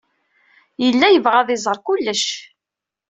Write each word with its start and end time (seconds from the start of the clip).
Yella 0.83 1.07
yebɣa 1.09 1.37
ad 1.41 1.49
iẓer 1.55 1.77
kullec. 1.85 2.23